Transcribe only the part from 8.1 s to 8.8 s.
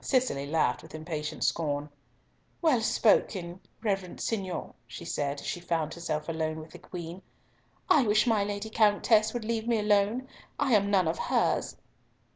my Lady